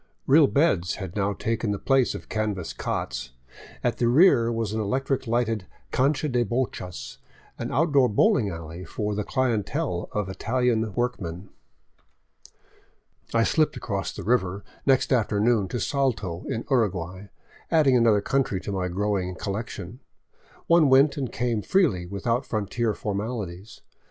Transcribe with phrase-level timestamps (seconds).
[0.25, 3.33] Real beds had now taken the place of canvas cots;
[3.83, 7.19] at the rear was an electric lighted cancha de bochas,
[7.59, 11.49] or outdoor bowling alley for the clientele of Italian workmen.
[13.31, 17.27] I slipped across the river next afternoon to Salto, in Uruguay,
[17.69, 19.99] add ing another country to my growing collection.
[20.65, 23.81] One went and came freely, without frontier formalities.